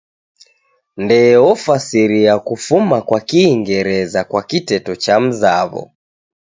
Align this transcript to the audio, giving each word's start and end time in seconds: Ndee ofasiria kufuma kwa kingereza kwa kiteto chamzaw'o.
Ndee 0.97 1.35
ofasiria 1.37 2.39
kufuma 2.39 3.01
kwa 3.07 3.19
kingereza 3.27 4.21
kwa 4.29 4.41
kiteto 4.49 4.91
chamzaw'o. 5.03 5.83